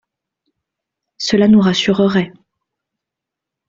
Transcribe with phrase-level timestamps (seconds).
[1.19, 2.33] Cela nous rassurerait.